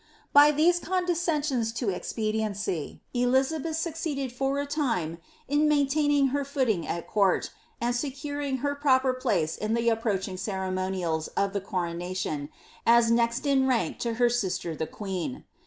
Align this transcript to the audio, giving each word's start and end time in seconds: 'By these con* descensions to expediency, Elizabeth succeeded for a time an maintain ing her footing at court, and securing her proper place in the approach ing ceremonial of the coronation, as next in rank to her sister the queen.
'By 0.33 0.49
these 0.49 0.79
con* 0.79 1.05
descensions 1.05 1.71
to 1.73 1.91
expediency, 1.91 3.03
Elizabeth 3.13 3.75
succeeded 3.75 4.31
for 4.33 4.57
a 4.57 4.65
time 4.65 5.19
an 5.47 5.67
maintain 5.69 6.09
ing 6.09 6.27
her 6.29 6.43
footing 6.43 6.87
at 6.87 7.07
court, 7.07 7.51
and 7.79 7.95
securing 7.95 8.57
her 8.65 8.73
proper 8.73 9.13
place 9.13 9.55
in 9.55 9.75
the 9.75 9.89
approach 9.89 10.27
ing 10.27 10.37
ceremonial 10.37 11.23
of 11.37 11.53
the 11.53 11.61
coronation, 11.61 12.49
as 12.83 13.11
next 13.11 13.45
in 13.45 13.67
rank 13.67 13.99
to 13.99 14.15
her 14.15 14.27
sister 14.27 14.75
the 14.75 14.87
queen. 14.87 15.43